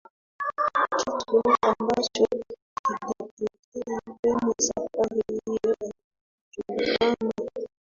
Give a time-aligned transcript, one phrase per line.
[0.99, 2.25] kitu ambacho
[2.83, 7.31] kingetokea kwenye safari hiyo hakikujulikana